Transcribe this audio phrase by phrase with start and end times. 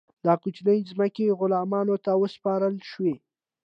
[0.25, 3.13] دا کوچنۍ ځمکې غلامانو ته وسپارل شوې.